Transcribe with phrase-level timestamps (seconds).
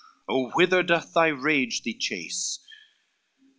[0.27, 2.57] Oh whither doth thy rage thee chase?